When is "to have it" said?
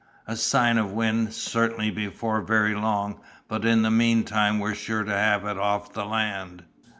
5.03-5.59